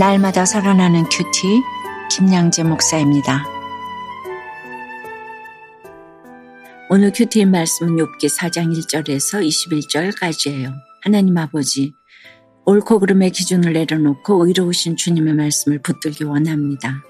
날마다 0.00 0.46
살아나는 0.46 1.04
큐티 1.10 1.62
김양재 2.10 2.62
목사입니다. 2.62 3.44
오늘 6.88 7.12
큐티의 7.12 7.44
말씀은 7.44 7.96
욥기 7.96 8.34
4장 8.34 8.74
1절에서 8.74 9.46
21절까지예요. 9.46 10.72
하나님 11.02 11.36
아버지, 11.36 11.92
옳고 12.64 13.00
그름의 13.00 13.30
기준을 13.32 13.74
내려놓고 13.74 14.46
의로우신 14.46 14.96
주님의 14.96 15.34
말씀을 15.34 15.82
붙들기 15.82 16.24
원합니다. 16.24 17.02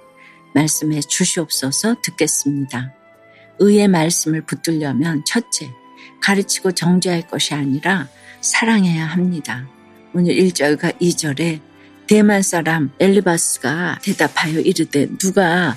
말씀에 0.57 0.99
주시옵소서 0.99 1.95
듣겠습니다. 2.03 2.93
의의 3.61 3.87
말씀을 3.87 4.45
붙들려면 4.47 5.23
첫째, 5.25 5.71
가르치고 6.21 6.73
정죄할 6.73 7.29
것이 7.29 7.55
아니라 7.55 8.09
사랑해야 8.41 9.07
합니다. 9.07 9.69
오늘 10.13 10.35
1절과 10.35 10.99
2절에 10.99 11.70
대만 12.11 12.43
사람 12.43 12.91
엘리바스가 12.99 14.01
대답하여 14.03 14.59
이르되 14.59 15.07
누가 15.17 15.77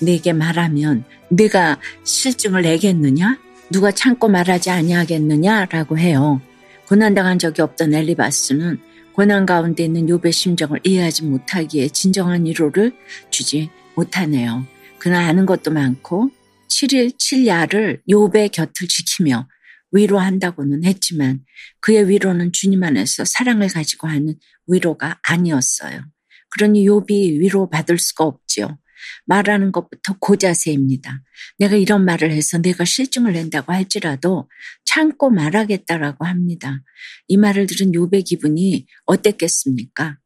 내게 0.00 0.32
말하면 0.32 1.04
내가 1.30 1.78
실증을 2.02 2.62
내겠느냐? 2.62 3.38
누가 3.70 3.92
참고 3.92 4.26
말하지 4.26 4.70
아니하겠느냐라고 4.70 5.96
해요. 5.96 6.40
고난당한 6.88 7.38
적이 7.38 7.62
없던 7.62 7.94
엘리바스는 7.94 8.80
고난 9.12 9.46
가운데 9.46 9.84
있는 9.84 10.06
욥의 10.06 10.32
심정을 10.32 10.80
이해하지 10.82 11.26
못하기에 11.26 11.90
진정한 11.90 12.44
위로를 12.44 12.92
주지 13.30 13.70
못하네요. 13.94 14.66
그나 14.98 15.28
아는 15.28 15.46
것도 15.46 15.70
많고 15.70 16.30
7일 16.66 17.16
7야를 17.16 18.00
욥의 18.10 18.50
곁을 18.50 18.88
지키며 18.88 19.46
위로한다고는 19.92 20.84
했지만 20.84 21.44
그의 21.78 22.08
위로는 22.08 22.50
주님 22.52 22.82
안에서 22.82 23.24
사랑을 23.24 23.68
가지고 23.68 24.08
하는 24.08 24.34
위로가 24.68 25.18
아니었어요. 25.22 26.04
그러니 26.50 26.86
욥이 26.86 27.40
위로받을 27.40 27.98
수가 27.98 28.24
없지요. 28.24 28.78
말하는 29.26 29.72
것부터 29.72 30.16
고자세입니다. 30.18 31.22
내가 31.58 31.76
이런 31.76 32.04
말을 32.04 32.30
해서 32.30 32.58
내가 32.58 32.84
실증을 32.84 33.32
낸다고 33.32 33.72
할지라도 33.72 34.48
참고 34.84 35.30
말하겠다라고 35.30 36.24
합니다. 36.24 36.82
이 37.28 37.36
말을 37.36 37.66
들은 37.66 37.92
욥의 37.92 38.24
기분이 38.24 38.86
어땠겠습니까? 39.06 40.18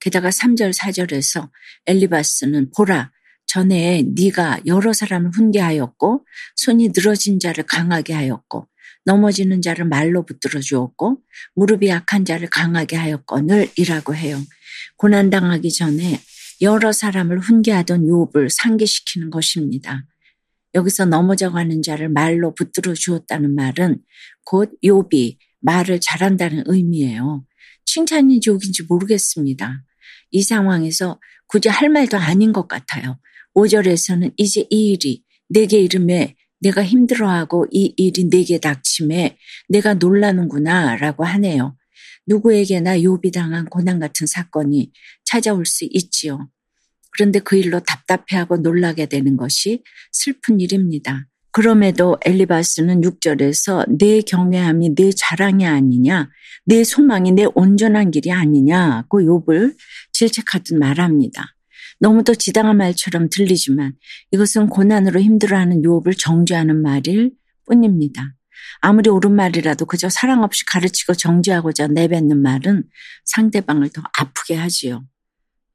게다가 0.00 0.30
3절 0.30 0.72
4절에서 0.74 1.50
엘리바스는 1.86 2.70
보라 2.76 3.10
전에 3.46 4.04
네가 4.14 4.60
여러 4.66 4.92
사람을 4.92 5.32
훈계하였고 5.34 6.24
손이 6.56 6.90
늘어진 6.94 7.40
자를 7.40 7.64
강하게 7.64 8.14
하였고 8.14 8.68
넘어지는 9.04 9.62
자를 9.62 9.86
말로 9.86 10.24
붙들어 10.24 10.60
주었고 10.60 11.18
무릎이 11.54 11.88
약한 11.88 12.24
자를 12.24 12.48
강하게 12.48 12.96
하였거늘이라고 12.96 14.14
해요. 14.14 14.40
고난 14.96 15.30
당하기 15.30 15.72
전에 15.72 16.20
여러 16.60 16.92
사람을 16.92 17.40
훈계하던 17.40 18.06
욥을 18.06 18.48
상기시키는 18.50 19.30
것입니다. 19.30 20.04
여기서 20.74 21.06
넘어져 21.06 21.50
가는 21.50 21.82
자를 21.82 22.08
말로 22.08 22.54
붙들어 22.54 22.94
주었다는 22.94 23.54
말은 23.54 23.98
곧 24.44 24.70
욥이 24.84 25.38
말을 25.60 26.00
잘한다는 26.00 26.64
의미예요. 26.66 27.44
칭찬인지 27.86 28.50
욕인지 28.50 28.84
모르겠습니다. 28.84 29.82
이 30.30 30.42
상황에서 30.42 31.18
굳이 31.46 31.68
할 31.68 31.88
말도 31.88 32.16
아닌 32.16 32.52
것 32.52 32.68
같아요. 32.68 33.18
5절에서는 33.54 34.34
이제 34.36 34.66
이 34.70 34.92
일이 34.92 35.24
내게 35.48 35.80
이름에 35.80 36.36
내가 36.60 36.84
힘들어하고 36.84 37.66
이 37.70 37.94
일이 37.96 38.28
내게 38.28 38.58
닥침에 38.58 39.36
내가 39.68 39.94
놀라는구나 39.94 40.96
라고 40.96 41.24
하네요. 41.24 41.76
누구에게나 42.26 43.02
요비 43.02 43.32
당한 43.32 43.64
고난 43.64 43.98
같은 43.98 44.26
사건이 44.26 44.92
찾아올 45.24 45.66
수 45.66 45.86
있지요. 45.90 46.48
그런데 47.12 47.40
그 47.40 47.56
일로 47.56 47.80
답답해하고 47.80 48.58
놀라게 48.58 49.06
되는 49.06 49.36
것이 49.36 49.82
슬픈 50.12 50.60
일입니다. 50.60 51.26
그럼에도 51.52 52.16
엘리바스는 52.24 53.00
6절에서 53.00 53.98
내 53.98 54.20
경외함이 54.20 54.94
내 54.94 55.10
자랑이 55.10 55.66
아니냐, 55.66 56.30
내 56.64 56.84
소망이 56.84 57.32
내 57.32 57.46
온전한 57.54 58.12
길이 58.12 58.30
아니냐고 58.30 59.20
욥을 59.20 59.76
질책하듯 60.12 60.78
말합니다. 60.78 61.56
너무도 62.00 62.34
지당한 62.34 62.78
말처럼 62.78 63.28
들리지만 63.30 63.92
이것은 64.32 64.68
고난으로 64.68 65.20
힘들어하는 65.20 65.84
유업을 65.84 66.14
정죄하는 66.14 66.80
말일 66.82 67.32
뿐입니다. 67.66 68.34
아무리 68.80 69.10
옳은 69.10 69.32
말이라도 69.32 69.84
그저 69.84 70.08
사랑 70.08 70.42
없이 70.42 70.64
가르치고 70.64 71.14
정죄하고자 71.14 71.88
내뱉는 71.88 72.40
말은 72.40 72.84
상대방을 73.26 73.90
더 73.90 74.02
아프게 74.18 74.54
하지요. 74.54 75.04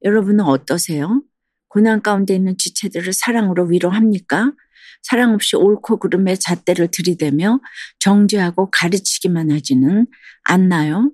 여러분은 0.02 0.44
어떠세요? 0.44 1.22
고난 1.68 2.02
가운데 2.02 2.34
있는 2.34 2.56
지체들을 2.58 3.12
사랑으로 3.12 3.66
위로합니까? 3.66 4.52
사랑 5.02 5.34
없이 5.34 5.54
옳고 5.54 5.98
그름의 5.98 6.38
잣대를 6.38 6.88
들이대며 6.90 7.60
정죄하고 8.00 8.70
가르치기만 8.70 9.52
하지는 9.52 10.06
않나요? 10.42 11.12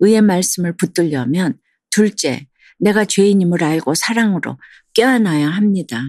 의의 0.00 0.22
말씀을 0.22 0.76
붙들려면 0.76 1.58
둘째, 1.90 2.46
내가 2.80 3.04
죄인임을 3.04 3.62
알고 3.62 3.94
사랑으로 3.94 4.58
껴안아야 4.94 5.48
합니다. 5.48 6.02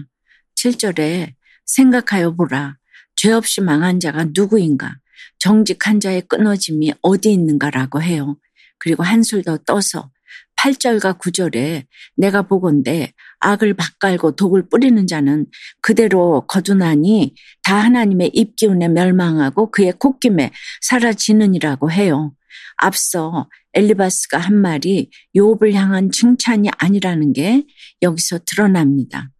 7절에 0.56 1.34
생각하여 1.66 2.34
보라. 2.34 2.76
죄 3.14 3.32
없이 3.32 3.60
망한 3.60 4.00
자가 4.00 4.26
누구인가? 4.34 4.96
정직한 5.38 6.00
자의 6.00 6.22
끊어짐이 6.22 6.94
어디 7.02 7.32
있는가라고 7.32 8.02
해요. 8.02 8.36
그리고 8.78 9.02
한술 9.02 9.44
더 9.44 9.58
떠서 9.58 10.10
8절과 10.56 11.18
9절에 11.18 11.84
내가 12.16 12.42
보건대 12.42 13.12
악을 13.40 13.74
바깔고 13.74 14.36
독을 14.36 14.68
뿌리는 14.68 15.06
자는 15.06 15.46
그대로 15.80 16.46
거두나니 16.46 17.34
다 17.62 17.76
하나님의 17.76 18.30
입기운에 18.32 18.88
멸망하고 18.88 19.70
그의 19.70 19.92
콧김에 19.98 20.52
사라지느니라고 20.80 21.90
해요. 21.90 22.32
앞서 22.76 23.48
엘리바스가 23.74 24.38
한 24.38 24.56
말이 24.56 25.10
욥을 25.34 25.72
향한 25.72 26.10
칭찬이 26.10 26.68
아니라는 26.78 27.32
게 27.32 27.64
여기서 28.02 28.40
드러납니다. 28.44 29.30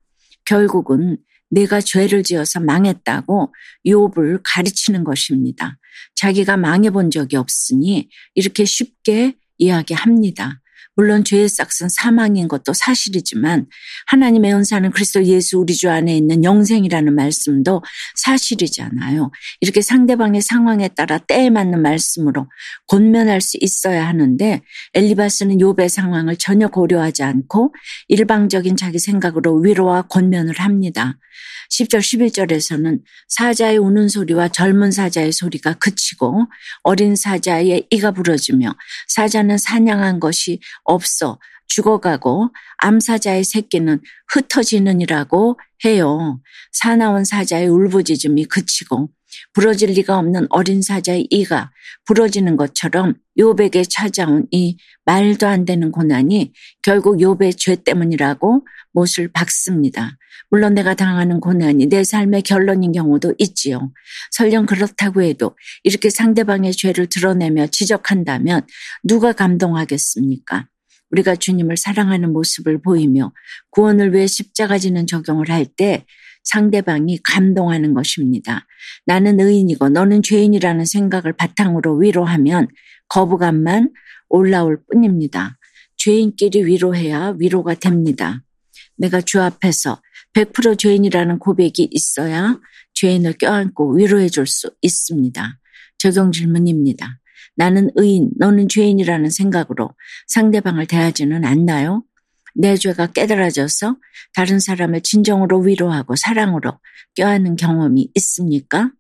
결국은 0.45 1.19
내가 1.51 1.81
죄를 1.81 2.23
지어서 2.23 2.61
망했다고 2.61 3.53
욥을 3.87 4.41
가르치는 4.43 5.05
것입니다. 5.05 5.79
자기가 6.15 6.57
망해본 6.57 7.11
적이 7.11 7.37
없으니 7.37 8.09
이렇게 8.35 8.65
쉽게 8.65 9.37
이야기합니다. 9.59 10.61
물론 10.95 11.25
죄의 11.25 11.49
싹은 11.49 11.89
사망인 11.89 12.49
것도 12.49 12.73
사실이지만 12.73 13.67
하나님의 14.07 14.55
은사는 14.55 14.91
그리스도 14.91 15.25
예수 15.25 15.59
우리 15.59 15.75
주 15.75 15.91
안에 15.91 16.17
있는 16.17 16.45
영생이라는 16.45 17.15
말씀도 17.15 17.83
사실이잖아요. 18.17 19.31
이렇게 19.61 19.81
상대방의 19.81 20.43
상황에 20.43 20.89
따라 20.89 21.19
때에 21.19 21.51
맞는 21.51 21.81
말씀으로 21.83 22.49
권면할 22.89 23.41
수 23.41 23.57
있어야 23.61 24.07
하는데 24.07 24.63
엘리바스는 24.95 25.59
욥의 25.59 25.89
상황을 25.89 26.37
전혀 26.37 26.69
고려하지 26.69 27.23
않고 27.23 27.75
일방적인 28.09 28.77
자기 28.77 28.99
생각으로 28.99 29.57
위로와 29.57 30.03
권면을 30.03 30.59
합니다. 30.59 31.19
10절 31.73 32.01
11절에서는 32.01 33.01
사자의 33.29 33.79
우는 33.79 34.09
소리와 34.09 34.49
젊은 34.49 34.91
사자의 34.91 35.33
소리가 35.33 35.75
그치고 35.75 36.47
어린 36.83 37.17
사자의 37.17 37.87
이가 37.91 38.11
부러지며 38.13 38.75
사자는 39.09 39.57
사냥한 39.59 40.21
것이 40.21 40.61
없어 40.85 41.39
죽어가고 41.75 42.51
암사자의 42.79 43.45
새끼는 43.45 44.01
흩어지느니라고 44.33 45.59
해요. 45.85 46.41
사나운 46.73 47.25
사자의 47.25 47.69
울부짖음이 47.69 48.45
그치고 48.45 49.09
부러질 49.55 49.91
리가 49.93 50.19
없는 50.19 50.47
어린 50.51 50.83
사자의 50.83 51.27
이가 51.31 51.71
부러지는 52.05 52.57
것처럼 52.57 53.15
요백에 53.39 53.85
찾아온 53.89 54.47
이 54.51 54.77
말도 55.07 55.47
안 55.47 55.65
되는 55.65 55.91
고난이 55.91 56.53
결국 56.83 57.21
요배의 57.21 57.55
죄 57.55 57.77
때문이라고 57.77 58.67
못을 58.93 59.29
박습니다. 59.33 60.19
물론 60.51 60.75
내가 60.75 60.95
당하는 60.95 61.41
고난이 61.41 61.87
내 61.87 62.05
삶의 62.05 62.43
결론인 62.43 62.93
경우도 62.93 63.35
있지요. 63.39 63.91
설령 64.33 64.67
그렇다고 64.67 65.23
해도 65.23 65.57
이렇게 65.83 66.11
상대방의 66.11 66.73
죄를 66.73 67.07
드러내며 67.07 67.69
지적한다면 67.69 68.67
누가 69.03 69.33
감동하겠습니까? 69.33 70.67
우리가 71.13 71.37
주님을 71.37 71.77
사랑하는 71.77 72.33
모습을 72.33 72.83
보이며 72.83 73.33
구원을 73.71 74.13
위해 74.15 74.27
십자가 74.27 74.79
지는 74.79 75.07
적용을 75.07 75.51
할 75.51 75.67
때 75.77 76.05
상대방이 76.45 77.19
감동하는 77.23 77.95
것입니다. 77.95 78.67
나는 79.07 79.39
의인이고 79.41 79.91
너는 79.91 80.23
죄인이라는 80.23 80.85
생각을 80.85 81.35
바탕으로 81.35 81.95
위로하면 81.97 82.67
거부감만 83.09 83.93
올라올 84.29 84.83
뿐입니다. 84.91 85.57
죄인끼리 85.97 86.65
위로해야 86.67 87.35
위로가 87.39 87.75
됩니다. 87.75 88.43
내가 88.97 89.21
주 89.21 89.41
앞에서 89.41 90.03
100% 90.35 90.79
죄인이라는 90.79 91.39
고백이 91.39 91.89
있어야 91.93 92.59
죄인을 92.95 93.35
껴안고 93.35 93.95
위로해 93.97 94.29
줄 94.29 94.47
수 94.47 94.75
있습니다. 94.83 95.59
적용 95.99 96.33
질문입니다. 96.33 97.21
나는 97.55 97.91
의인, 97.97 98.31
너는 98.39 98.69
죄인이라는 98.69 99.31
생각으로 99.31 99.91
상대방을 100.29 100.87
대하지는 100.87 101.45
않나요? 101.45 102.05
내 102.55 102.77
죄가 102.77 103.09
깨달아져서 103.09 103.97
다른 104.35 104.59
사람을 104.59 105.01
진정으로 105.03 105.61
위로하고 105.61 106.17
사랑으로 106.17 106.79
껴안는 107.15 107.57
경험이 107.57 108.11
있습니까? 108.15 108.91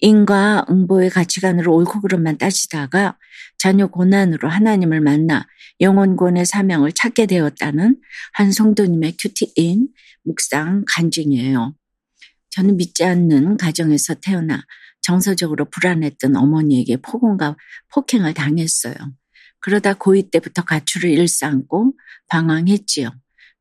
인과 0.00 0.66
응보의 0.68 1.10
가치관으로 1.10 1.74
옳고 1.74 2.02
그름만 2.02 2.36
따지다가 2.36 3.18
자녀 3.58 3.86
고난으로 3.86 4.48
하나님을 4.48 5.00
만나 5.00 5.46
영혼권의 5.80 6.44
사명을 6.44 6.92
찾게 6.92 7.26
되었다는 7.26 7.98
한 8.32 8.52
성도님의 8.52 9.16
큐티인 9.18 9.88
묵상 10.24 10.84
간증이에요. 10.86 11.74
저는 12.50 12.76
믿지 12.76 13.04
않는 13.04 13.56
가정에서 13.56 14.14
태어나 14.14 14.64
정서적으로 15.06 15.66
불안했던 15.66 16.34
어머니에게 16.34 16.96
폭언과 16.96 17.56
폭행을 17.92 18.34
당했어요. 18.34 18.94
그러다 19.60 19.94
고2 19.94 20.32
때부터 20.32 20.62
가출을 20.62 21.10
일삼고 21.10 21.92
방황했지요. 22.28 23.10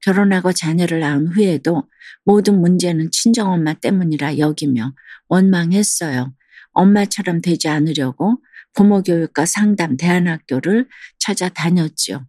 결혼하고 0.02 0.54
자녀를 0.54 1.02
낳은 1.02 1.28
후에도 1.28 1.88
모든 2.24 2.60
문제는 2.60 3.12
친정엄마 3.12 3.76
때문이라 3.76 4.40
여기며 4.40 4.94
원망했어요. 5.28 6.34
엄마처럼 6.72 7.42
되지 7.42 7.70
않으려고 7.70 8.42
부모 8.74 9.04
교육과 9.04 9.46
상담 9.46 9.98
대안학교를 9.98 10.88
찾아다녔지요. 11.20 12.26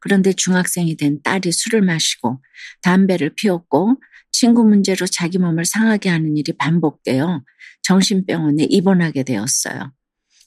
그런데 0.00 0.32
중학생이 0.32 0.96
된 0.96 1.20
딸이 1.22 1.52
술을 1.52 1.82
마시고 1.82 2.40
담배를 2.82 3.34
피웠고 3.34 3.96
친구 4.32 4.64
문제로 4.64 5.06
자기 5.06 5.38
몸을 5.38 5.64
상하게 5.64 6.10
하는 6.10 6.36
일이 6.36 6.52
반복되어 6.52 7.42
정신병원에 7.82 8.66
입원하게 8.68 9.22
되었어요. 9.22 9.92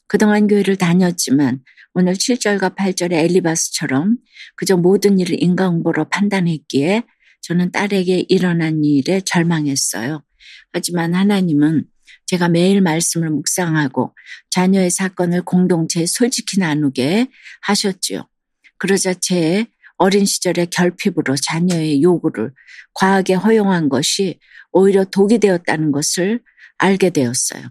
그동안 0.07 0.48
교회를 0.48 0.75
다녔지만 0.75 1.62
오늘 1.94 2.13
7절과 2.13 2.75
8절의 2.75 3.13
엘리바스처럼 3.13 4.18
그저 4.56 4.77
모든 4.77 5.19
일을 5.19 5.42
인과응보로 5.42 6.09
판단했기에 6.09 7.03
저는 7.42 7.71
딸에게 7.71 8.25
일어난 8.30 8.83
일에 8.86 9.21
절망했어요. 9.21 10.24
하지만 10.71 11.13
하나님은 11.13 11.86
제가 12.27 12.48
매일 12.48 12.81
말씀을 12.81 13.30
묵상하고 13.30 14.15
자녀의 14.51 14.89
사건을 14.89 15.42
공동체에 15.42 16.06
솔직히 16.06 16.59
나누게 16.59 17.27
하셨지요. 17.62 18.25
그러자 18.81 19.13
제 19.13 19.68
어린 19.98 20.25
시절의 20.25 20.72
결핍으로 20.72 21.36
자녀의 21.36 22.01
요구를 22.01 22.51
과하게 22.95 23.36
허용한 23.36 23.89
것이 23.89 24.39
오히려 24.72 25.06
독이 25.06 25.38
되었다는 25.38 25.92
것을 25.92 26.42
알게 26.80 27.12
되었어요. 27.12 27.62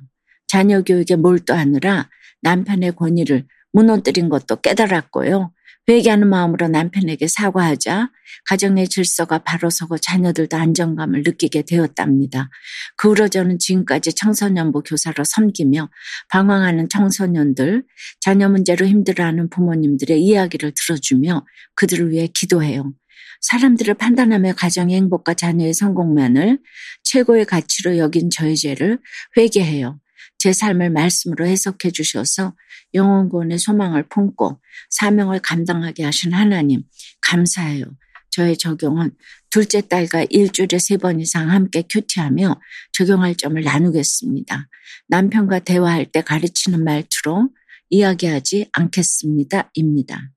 자녀 0.47 0.83
교육에 0.83 1.17
몰두하느라 1.17 2.09
남편의 2.43 2.93
권위를 2.95 3.45
무너뜨린 3.73 4.29
것도 4.29 4.61
깨달았고요. 4.61 5.53
회개하는 5.89 6.29
마음으로 6.29 6.69
남편에게 6.69 7.27
사과하자 7.27 8.11
가정의 8.49 8.89
질서가 8.89 9.39
바로 9.39 9.71
서고 9.71 9.99
자녀들도 9.99 10.57
안정감을 10.57 11.23
느끼게 11.25 11.63
되었답니다. 11.63 12.51
그 12.97 13.11
후로 13.11 13.29
저는 13.29 13.59
지금까지 13.59 14.13
청소년부 14.15 14.83
교사로 14.83 15.25
섬기며 15.25 15.91
방황하는 16.29 16.89
청소년들, 16.89 17.85
자녀 18.21 18.49
문제로 18.49 18.87
힘들어하는 18.87 19.51
부모님들의 19.51 20.23
이야기를 20.23 20.73
들어주며 20.77 21.45
그들을 21.75 22.11
위해 22.11 22.29
기도해요. 22.29 22.93
사람들을 23.41 23.95
판단하며 23.95 24.55
가정의 24.55 24.97
행복과 24.97 25.35
자녀의 25.35 25.73
성공만을 25.75 26.59
최고의 27.03 27.47
가치로 27.47 27.97
여긴 27.99 28.31
저의 28.31 28.57
죄를 28.57 28.99
회개해요. 29.37 29.99
제 30.41 30.55
삶을 30.55 30.89
말씀으로 30.89 31.47
해석해 31.47 31.91
주셔서 31.91 32.55
영혼구원의 32.95 33.59
소망을 33.59 34.09
품고 34.09 34.59
사명을 34.89 35.41
감당하게 35.41 36.03
하신 36.05 36.33
하나님 36.33 36.83
감사해요. 37.21 37.85
저의 38.31 38.57
적용은 38.57 39.11
둘째 39.51 39.83
딸과 39.83 40.25
일주일에 40.31 40.79
세 40.79 40.97
번 40.97 41.21
이상 41.21 41.51
함께 41.51 41.83
큐티하며 41.83 42.59
적용할 42.93 43.35
점을 43.35 43.63
나누겠습니다. 43.63 44.67
남편과 45.09 45.59
대화할 45.59 46.07
때 46.07 46.23
가르치는 46.23 46.85
말투로 46.85 47.51
이야기하지 47.91 48.71
않겠습니다. 48.73 49.71
입니다. 49.75 50.31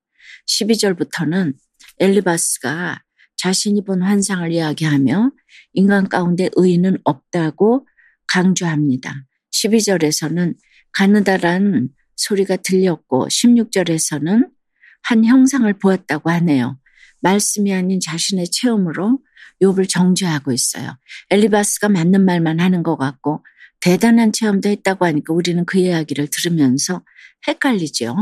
12절부터는 0.50 1.54
엘리바스가 2.00 3.02
자신이 3.38 3.86
본 3.86 4.02
환상을 4.02 4.52
이야기하며 4.52 5.32
인간 5.74 6.10
가운데 6.10 6.50
의인은 6.58 6.98
없다고 7.06 7.88
강조합니다. 8.28 9.26
12절에서는 9.54 10.56
가느다란 10.92 11.90
소리가 12.16 12.58
들렸고 12.58 13.28
16절에서는 13.28 14.50
한 15.04 15.26
형상을 15.26 15.72
보았다고 15.80 16.30
하네요. 16.30 16.80
말씀이 17.22 17.74
아닌 17.74 18.00
자신의 18.00 18.50
체험으로 18.52 19.20
욥을 19.62 19.88
정죄하고 19.90 20.52
있어요. 20.52 20.98
엘리바스가 21.30 21.90
맞는 21.90 22.26
말만 22.26 22.60
하는 22.60 22.84
것 22.84 22.98
같고 22.98 23.44
대단한 23.80 24.32
체험도 24.32 24.70
했다고 24.70 25.06
하니까 25.06 25.34
우리는 25.34 25.66
그 25.66 25.78
이야기를 25.78 26.28
들으면서 26.32 27.04
헷갈리죠. 27.48 28.16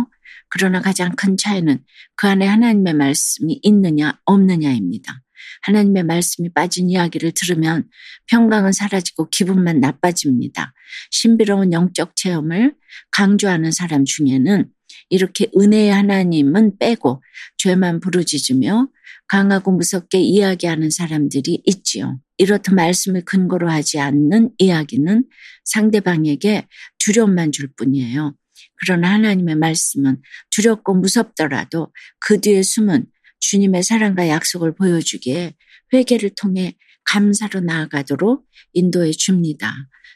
그러나 0.50 0.81
가장 0.81 1.16
큰 1.16 1.38
차이는 1.38 1.83
그 2.16 2.28
안에 2.28 2.45
하나님의 2.45 2.94
말씀이 2.94 3.60
있느냐 3.62 4.19
없느냐입니다. 4.25 5.22
하나님의 5.63 6.03
말씀이 6.03 6.49
빠진 6.53 6.89
이야기를 6.89 7.31
들으면 7.35 7.88
평강은 8.27 8.71
사라지고 8.71 9.29
기분만 9.29 9.79
나빠집니다. 9.79 10.73
신비로운 11.11 11.73
영적 11.73 12.15
체험을 12.15 12.75
강조하는 13.11 13.71
사람 13.71 14.05
중에는 14.05 14.69
이렇게 15.09 15.47
은혜의 15.57 15.91
하나님은 15.91 16.77
빼고 16.79 17.21
죄만 17.57 17.99
부르짖으며 17.99 18.88
강하고 19.27 19.71
무섭게 19.71 20.19
이야기하는 20.19 20.89
사람들이 20.89 21.61
있지요. 21.65 22.19
이렇듯 22.37 22.73
말씀을 22.73 23.23
근거로 23.23 23.69
하지 23.69 23.99
않는 23.99 24.51
이야기는 24.57 25.25
상대방에게 25.63 26.67
두려움만 26.99 27.51
줄 27.51 27.71
뿐이에요. 27.75 28.35
그러나 28.83 29.11
하나님의 29.13 29.55
말씀은 29.55 30.21
두렵고 30.49 30.95
무섭더라도 30.95 31.94
그 32.19 32.41
뒤에 32.41 32.63
숨은 32.63 33.05
주님의 33.41 33.83
사랑과 33.83 34.29
약속을 34.29 34.75
보여주기에 34.75 35.53
회개를 35.93 36.31
통해 36.38 36.75
감사로 37.03 37.59
나아가도록 37.59 38.47
인도해 38.73 39.11
줍니다. 39.11 39.73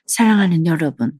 사랑하는 0.07 0.65
여러분, 0.65 1.11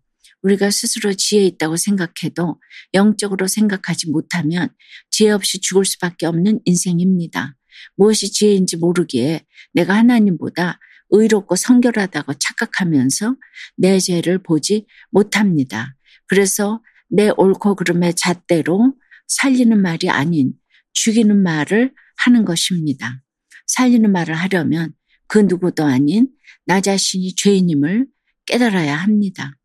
우리가 0.43 0.69
스스로 0.69 1.13
지혜 1.13 1.43
있다고 1.45 1.75
생각해도 1.75 2.61
영적으로 2.93 3.47
생각하지 3.47 4.11
못하면 4.11 4.69
지혜 5.09 5.31
없이 5.31 5.59
죽을 5.59 5.85
수밖에 5.85 6.27
없는 6.27 6.59
인생입니다. 6.65 7.57
무엇이 7.95 8.31
지혜인지 8.31 8.77
모르기에 8.77 9.43
내가 9.73 9.95
하나님보다 9.95 10.79
의롭고 11.09 11.55
성결하다고 11.55 12.35
착각하면서 12.35 13.35
내 13.77 13.99
죄를 13.99 14.41
보지 14.41 14.85
못합니다. 15.09 15.95
그래서 16.27 16.81
내 17.09 17.29
옳고 17.35 17.75
그름의 17.75 18.13
잣대로 18.15 18.93
살리는 19.27 19.81
말이 19.81 20.09
아닌 20.09 20.53
죽이는 20.95 21.41
말을 21.43 21.93
하는 22.17 22.45
것입니다. 22.45 23.21
살리는 23.67 24.11
말을 24.11 24.33
하려면 24.33 24.93
그 25.27 25.39
누구도 25.39 25.85
아닌 25.85 26.29
나 26.65 26.81
자신이 26.81 27.35
죄인임을 27.35 28.07
깨달아야 28.45 28.95
합니다. 28.95 29.55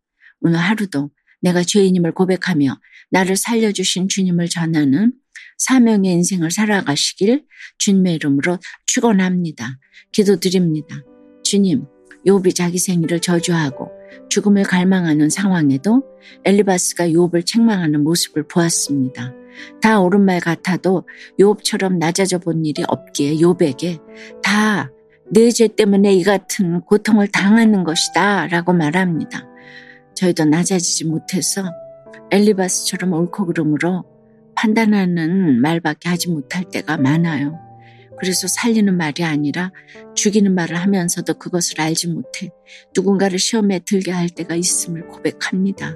오늘 0.41 0.59
하루도 0.59 1.11
내가 1.41 1.63
죄인임을 1.63 2.13
고백하며 2.13 2.79
나를 3.11 3.37
살려주신 3.37 4.09
주님을 4.09 4.49
전하는 4.49 5.13
사명의 5.59 6.13
인생을 6.13 6.51
살아가시길 6.51 7.45
주님의 7.79 8.15
이름으로 8.15 8.59
축원합니다. 8.87 9.79
기도드립니다. 10.13 11.05
주님, 11.45 11.85
욥이 12.27 12.55
자기 12.55 12.79
생일을 12.79 13.21
저주하고 13.21 13.91
죽음을 14.29 14.63
갈망하는 14.63 15.31
상황에도 15.31 16.03
엘리바스가 16.45 17.09
욥을 17.09 17.47
책망하는 17.47 18.03
모습을 18.03 18.47
보았습니다. 18.49 19.40
다 19.81 20.01
옳은 20.01 20.25
말 20.25 20.41
같아도 20.41 21.05
욥처럼 21.39 21.99
낮아져 21.99 22.39
본 22.39 22.65
일이 22.65 22.85
없기에 22.87 23.37
욥에게 23.37 24.01
다 24.43 24.91
내 25.33 25.51
죄 25.53 25.69
때문에 25.69 26.13
이 26.13 26.25
같은 26.25 26.81
고통을 26.81 27.29
당하는 27.29 27.85
것이다 27.85 28.49
라고 28.49 28.73
말합니다. 28.73 29.47
저희도 30.15 30.47
낮아지지 30.47 31.05
못해서 31.05 31.63
엘리바스처럼 32.33 33.13
옳고 33.13 33.47
그름으로 33.47 34.05
판단하는 34.57 35.61
말밖에 35.61 36.09
하지 36.09 36.31
못할 36.31 36.65
때가 36.65 36.97
많아요. 36.97 37.61
그래서 38.19 38.49
살리는 38.49 38.95
말이 38.97 39.23
아니라 39.25 39.71
죽이는 40.17 40.53
말을 40.53 40.77
하면서도 40.77 41.35
그것을 41.35 41.81
알지 41.81 42.09
못해 42.09 42.51
누군가를 42.97 43.39
시험에 43.39 43.79
들게 43.79 44.11
할 44.11 44.29
때가 44.29 44.57
있음을 44.57 45.07
고백합니다. 45.07 45.95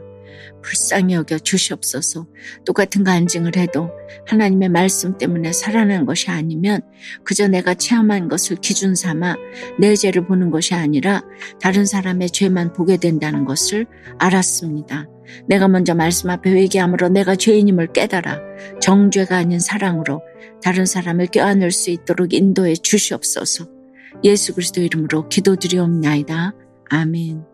불쌍히 0.62 1.14
여겨 1.14 1.38
주시옵소서. 1.38 2.26
똑같은 2.64 3.04
간증을 3.04 3.56
해도 3.56 3.90
하나님의 4.26 4.68
말씀 4.68 5.18
때문에 5.18 5.52
살아난 5.52 6.06
것이 6.06 6.30
아니면 6.30 6.80
그저 7.24 7.48
내가 7.48 7.74
체험한 7.74 8.28
것을 8.28 8.56
기준 8.56 8.94
삼아 8.94 9.36
내 9.78 9.94
죄를 9.94 10.26
보는 10.26 10.50
것이 10.50 10.74
아니라 10.74 11.22
다른 11.60 11.84
사람의 11.86 12.30
죄만 12.30 12.72
보게 12.72 12.96
된다는 12.96 13.44
것을 13.44 13.86
알았습니다. 14.18 15.08
내가 15.46 15.68
먼저 15.68 15.94
말씀 15.94 16.30
앞에 16.30 16.50
회개함으로 16.50 17.08
내가 17.08 17.34
죄인임을 17.36 17.92
깨달아 17.92 18.40
정죄가 18.80 19.36
아닌 19.36 19.58
사랑으로 19.58 20.22
다른 20.62 20.86
사람을 20.86 21.26
껴안을 21.26 21.70
수 21.70 21.90
있도록 21.90 22.32
인도해 22.32 22.74
주시옵소서. 22.74 23.68
예수 24.22 24.54
그리스도 24.54 24.80
이름으로 24.80 25.28
기도드리옵나이다. 25.28 26.54
아멘. 26.90 27.53